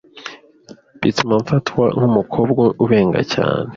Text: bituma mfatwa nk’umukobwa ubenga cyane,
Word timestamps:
bituma 1.01 1.33
mfatwa 1.43 1.85
nk’umukobwa 1.97 2.63
ubenga 2.83 3.21
cyane, 3.33 3.69